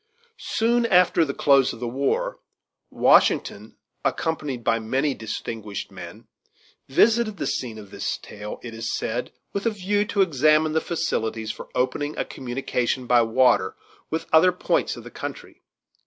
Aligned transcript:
Soon 0.39 0.87
after 0.87 1.23
the 1.23 1.33
close 1.35 1.73
of 1.73 1.79
the 1.79 1.87
war, 1.87 2.39
Washington, 2.89 3.75
accompanied 4.03 4.63
by 4.63 4.79
many 4.79 5.13
distinguished 5.13 5.91
men, 5.91 6.25
visited 6.87 7.37
the 7.37 7.45
scene 7.45 7.77
of 7.77 7.91
this 7.91 8.17
tale, 8.17 8.59
it 8.63 8.73
is 8.73 8.95
said 8.95 9.31
with 9.53 9.67
a 9.67 9.69
view 9.69 10.03
to 10.05 10.23
examine 10.23 10.71
the 10.73 10.81
facilities 10.81 11.51
for 11.51 11.69
opening 11.75 12.17
a 12.17 12.25
communication 12.25 13.05
by 13.05 13.21
water 13.21 13.75
with 14.09 14.25
other 14.33 14.51
points 14.51 14.97
of 14.97 15.03
the 15.03 15.11
country. 15.11 15.61